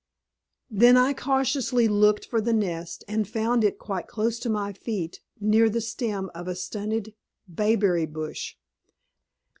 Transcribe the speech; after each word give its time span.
Then 0.71 0.97
I 0.97 1.13
cautiously 1.13 1.87
looked 1.87 2.25
for 2.25 2.41
the 2.41 2.53
nest, 2.53 3.03
and 3.07 3.27
found 3.27 3.63
it 3.63 3.77
quite 3.77 4.07
close 4.07 4.39
to 4.39 4.49
my 4.49 4.73
feet, 4.73 5.19
near 5.39 5.69
the 5.69 5.79
stem 5.79 6.31
of 6.33 6.47
a 6.47 6.55
stunted 6.55 7.13
bayberry 7.47 8.07
bush. 8.07 8.55